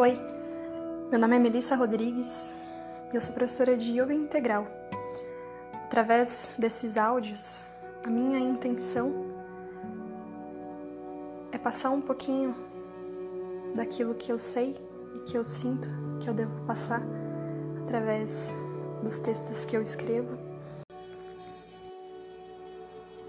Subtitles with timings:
[0.00, 0.16] Oi,
[1.10, 2.54] meu nome é Melissa Rodrigues
[3.12, 4.64] e eu sou professora de Yoga Integral.
[5.86, 7.64] Através desses áudios,
[8.04, 9.12] a minha intenção
[11.50, 12.54] é passar um pouquinho
[13.74, 14.76] daquilo que eu sei
[15.16, 15.88] e que eu sinto
[16.20, 17.02] que eu devo passar
[17.82, 18.54] através
[19.02, 20.38] dos textos que eu escrevo.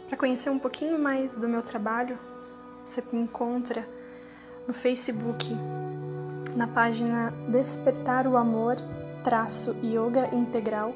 [0.08, 2.20] Para conhecer um pouquinho mais do meu trabalho,
[2.86, 3.90] você me encontra
[4.67, 5.52] no Facebook
[6.55, 8.77] na página Despertar o Amor
[9.23, 10.94] traço Yoga Integral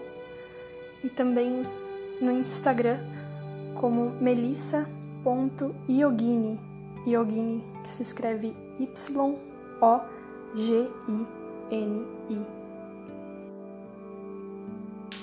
[1.03, 1.67] e também
[2.21, 2.99] no Instagram
[3.75, 6.57] como melissa.yogini,
[7.05, 9.73] yogini que se escreve Y-O-G-I-N-I.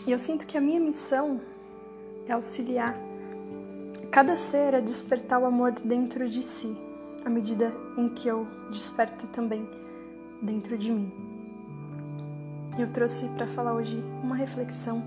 [0.07, 1.41] E eu sinto que a minha missão
[2.27, 2.95] é auxiliar
[4.11, 6.77] cada ser a despertar o amor dentro de si,
[7.25, 9.67] à medida em que eu desperto também
[10.41, 11.13] dentro de mim.
[12.79, 15.03] Eu trouxe para falar hoje uma reflexão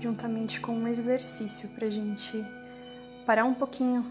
[0.00, 2.44] juntamente com um exercício para a gente
[3.26, 4.04] parar um pouquinho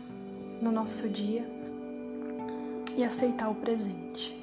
[0.61, 1.49] no nosso dia
[2.95, 4.35] e aceitar o presente.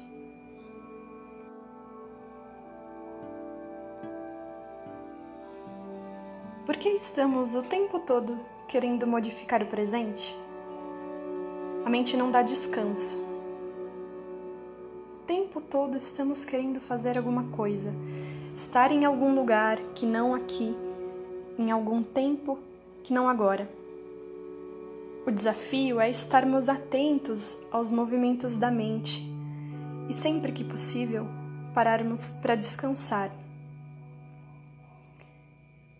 [6.65, 10.35] Por que estamos o tempo todo querendo modificar o presente?
[11.85, 13.24] A mente não dá descanso
[15.25, 17.91] tempo todo estamos querendo fazer alguma coisa,
[18.53, 20.75] estar em algum lugar que não aqui,
[21.57, 22.59] em algum tempo
[23.03, 23.67] que não agora.
[25.25, 29.27] O desafio é estarmos atentos aos movimentos da mente
[30.07, 31.27] e, sempre que possível,
[31.73, 33.31] pararmos para descansar.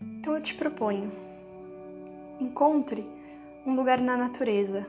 [0.00, 1.10] Então eu te proponho:
[2.40, 3.04] encontre
[3.66, 4.86] um lugar na natureza,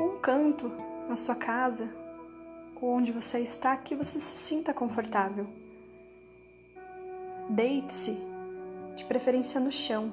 [0.00, 0.70] um canto
[1.08, 2.07] na sua casa
[2.86, 5.46] onde você está que você se sinta confortável.
[7.48, 8.18] Deite-se,
[8.96, 10.12] de preferência no chão.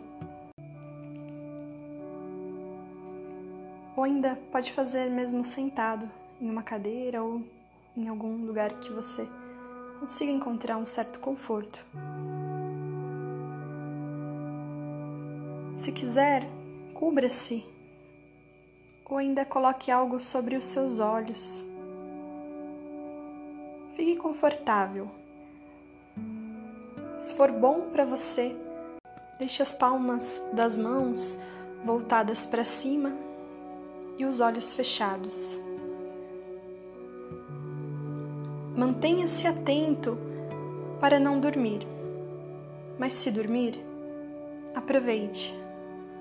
[3.96, 6.10] Ou ainda pode fazer mesmo sentado,
[6.42, 7.42] em uma cadeira ou
[7.96, 9.28] em algum lugar que você
[10.00, 11.80] consiga encontrar um certo conforto.
[15.78, 16.48] Se quiser,
[16.94, 17.66] cubra-se
[19.06, 21.64] ou ainda coloque algo sobre os seus olhos
[23.96, 25.10] Fique confortável.
[27.20, 28.56] Se for bom para você,
[29.40, 31.40] deixe as palmas das mãos
[31.84, 33.14] voltadas para cima
[34.18, 35.58] e os olhos fechados.
[38.76, 40.18] Mantenha-se atento
[41.00, 41.88] para não dormir.
[43.00, 43.80] Mas se dormir,
[44.74, 45.54] aproveite,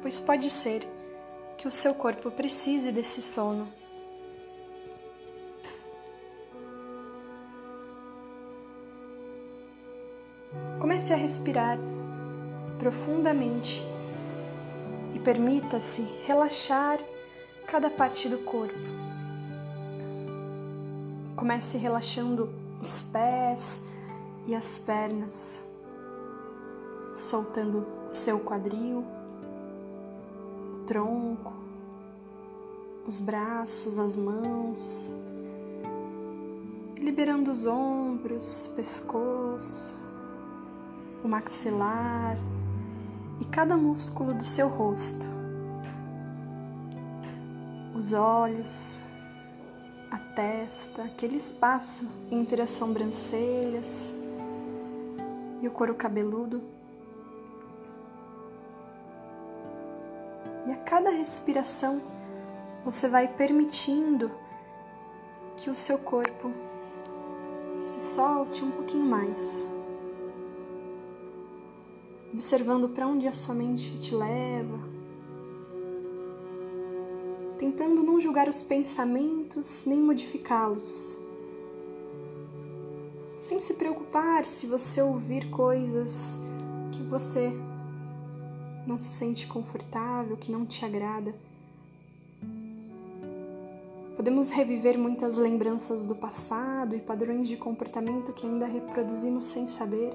[0.00, 0.86] pois pode ser
[1.56, 3.84] que o seu corpo precise desse sono.
[10.81, 11.78] Comece a respirar
[12.78, 13.82] profundamente
[15.15, 16.98] e permita-se relaxar
[17.66, 18.75] cada parte do corpo.
[21.37, 23.82] Comece relaxando os pés
[24.47, 25.65] e as pernas,
[27.15, 29.04] soltando o seu quadril,
[30.75, 31.53] o tronco,
[33.06, 35.10] os braços, as mãos,
[36.98, 39.94] liberando os ombros, pescoço,
[41.24, 42.36] o maxilar
[43.40, 45.24] e cada músculo do seu rosto.
[47.96, 49.00] Os olhos,
[50.10, 54.12] a testa, aquele espaço entre as sobrancelhas
[55.62, 56.62] e o couro cabeludo.
[60.66, 62.02] E a cada respiração
[62.84, 64.30] você vai permitindo
[65.56, 66.52] que o seu corpo
[67.78, 69.66] se solte um pouquinho mais
[72.34, 74.81] observando para onde a sua mente te leva,
[77.57, 81.16] tentando não julgar os pensamentos nem modificá-los,
[83.39, 86.36] sem se preocupar se você ouvir coisas
[86.91, 87.53] que você
[88.84, 91.33] não se sente confortável, que não te agrada.
[94.16, 100.13] Podemos reviver muitas lembranças do passado e padrões de comportamento que ainda reproduzimos sem saber,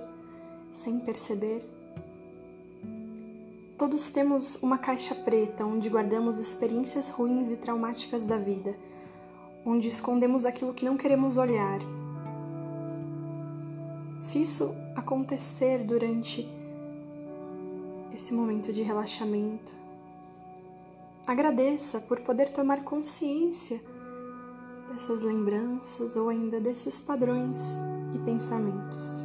[0.69, 1.78] sem perceber.
[3.79, 8.75] Todos temos uma caixa preta onde guardamos experiências ruins e traumáticas da vida,
[9.65, 11.79] onde escondemos aquilo que não queremos olhar.
[14.19, 16.45] Se isso acontecer durante
[18.13, 19.71] esse momento de relaxamento,
[21.25, 23.81] agradeça por poder tomar consciência
[24.89, 27.77] dessas lembranças ou ainda desses padrões
[28.13, 29.23] e pensamentos.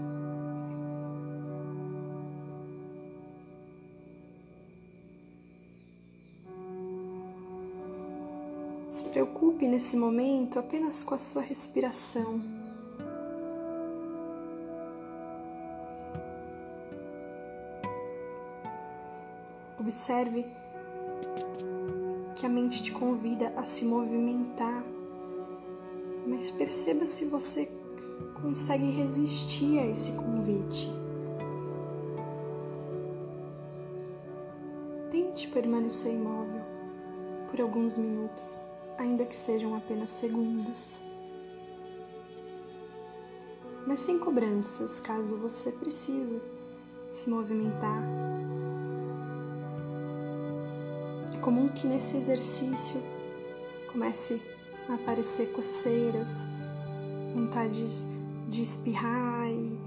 [9.55, 12.41] Se preocupe nesse momento apenas com a sua respiração.
[19.79, 20.45] Observe
[22.35, 24.85] que a mente te convida a se movimentar,
[26.27, 27.71] mas perceba se você
[28.43, 30.89] consegue resistir a esse convite.
[35.11, 36.63] Tente permanecer imóvel
[37.51, 40.97] por alguns minutos, ainda que sejam apenas segundos.
[43.87, 46.41] Mas sem cobranças, caso você precise
[47.11, 48.03] se movimentar
[51.45, 53.03] comum que nesse exercício
[53.93, 54.41] comece
[54.89, 56.47] a aparecer coceiras,
[57.35, 58.07] vontades
[58.49, 59.79] de espirrar e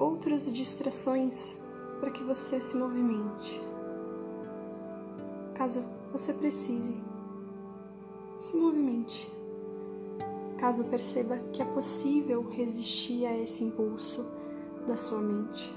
[0.00, 1.56] outras distrações
[2.00, 3.62] para que você se movimente.
[5.54, 7.00] Caso você precise,
[8.40, 9.30] se movimente.
[10.58, 14.26] Caso perceba que é possível resistir a esse impulso
[14.86, 15.72] da sua mente,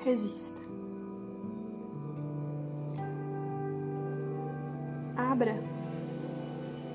[0.00, 0.60] resista.
[5.16, 5.62] Abra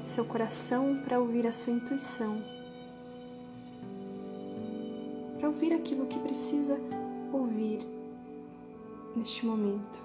[0.01, 2.41] seu coração para ouvir a sua intuição,
[5.37, 6.79] para ouvir aquilo que precisa
[7.31, 7.85] ouvir
[9.15, 10.01] neste momento.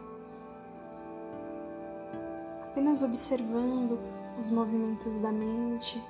[2.63, 3.99] Apenas observando
[4.41, 6.03] os movimentos da mente,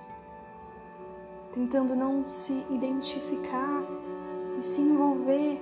[1.53, 3.85] tentando não se identificar
[4.59, 5.61] e se envolver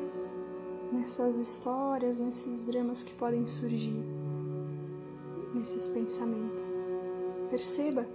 [0.93, 4.05] nessas histórias, nesses dramas que podem surgir
[5.55, 6.85] nesses pensamentos.
[7.51, 8.07] Perceba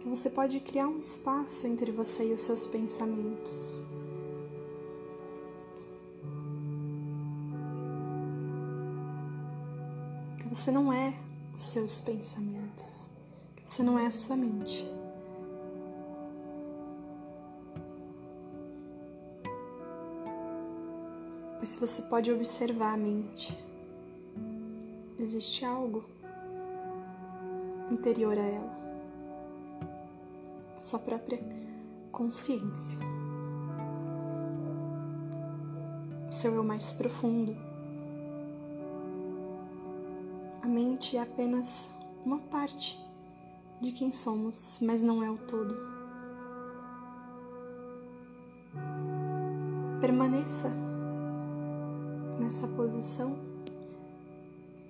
[0.00, 3.82] que você pode criar um espaço entre você e os seus pensamentos.
[10.38, 11.14] Que você não é
[11.56, 13.06] os seus pensamentos,
[13.72, 14.86] você não é a sua mente.
[21.56, 23.58] Pois se você pode observar a mente,
[25.18, 26.04] existe algo
[27.90, 28.78] interior a ela,
[30.76, 31.38] a sua própria
[32.10, 32.98] consciência,
[36.28, 37.56] o seu eu mais profundo.
[40.60, 41.88] A mente é apenas
[42.22, 43.11] uma parte
[43.82, 45.76] de quem somos, mas não é o todo.
[50.00, 50.70] Permaneça
[52.40, 53.36] nessa posição,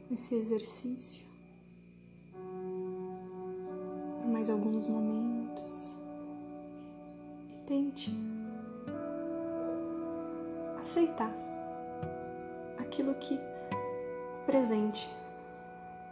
[0.08, 1.32] nesse exercício
[4.42, 5.96] mais alguns momentos
[7.52, 8.12] e tente
[10.80, 11.32] aceitar
[12.78, 15.08] aquilo que o presente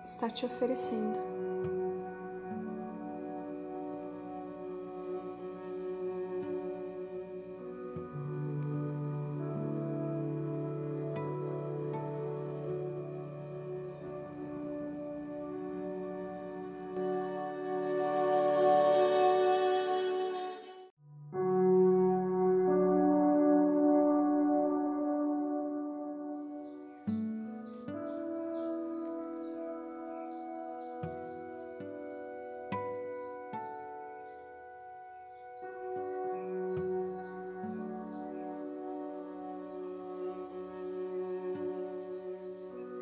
[0.05, 1.40] está te oferecendo.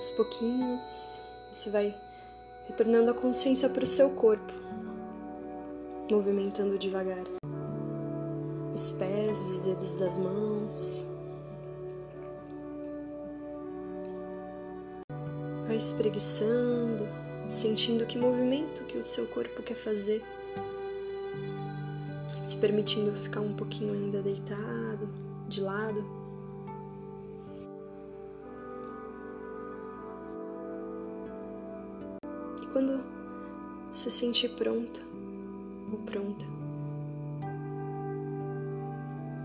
[0.00, 1.20] Aos pouquinhos,
[1.52, 1.94] você vai
[2.66, 4.50] retornando a consciência para o seu corpo,
[6.10, 7.22] movimentando devagar
[8.74, 11.04] os pés, os dedos das mãos.
[15.66, 17.06] Vai espreguiçando,
[17.46, 20.24] sentindo que movimento que o seu corpo quer fazer,
[22.48, 25.06] se permitindo ficar um pouquinho ainda deitado,
[25.46, 26.19] de lado.
[32.80, 33.04] Quando
[33.92, 35.04] se sentir pronto
[35.92, 36.46] ou pronta,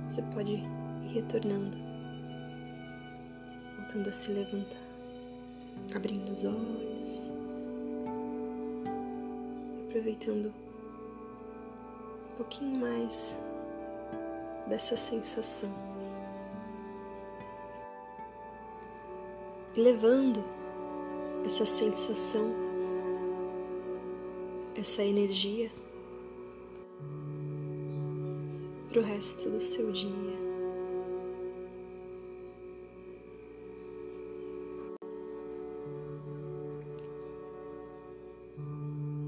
[0.07, 0.63] você pode ir
[1.13, 1.75] retornando,
[3.77, 4.79] voltando a se levantar,
[5.93, 7.29] abrindo os olhos,
[9.89, 10.53] aproveitando
[12.31, 13.37] um pouquinho mais
[14.67, 15.69] dessa sensação.
[19.75, 20.41] Levando
[21.45, 22.64] essa sensação,
[24.75, 25.71] essa energia
[28.89, 30.35] para o resto do seu dia.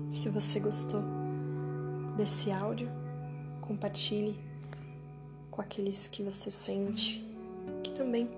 [0.10, 1.01] Se você gostou
[2.18, 2.89] desse áudio,
[3.62, 4.39] compartilhe
[5.51, 7.25] com aqueles que você sente
[7.84, 8.30] que também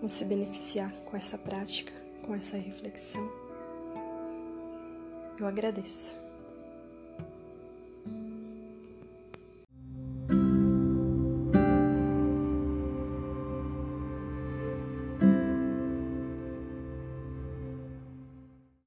[0.00, 3.39] vão se beneficiar com essa prática, com essa reflexão.
[5.40, 6.14] Eu agradeço.